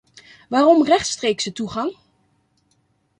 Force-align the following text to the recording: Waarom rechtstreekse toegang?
Waarom 0.49 0.83
rechtstreekse 0.85 1.51
toegang? 1.53 1.93